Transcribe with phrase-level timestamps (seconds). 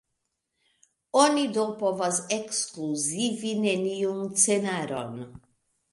[1.23, 5.17] Oni do povas ekskluzivi neniun scenaron.